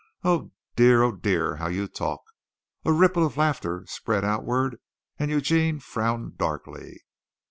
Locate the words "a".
2.85-2.91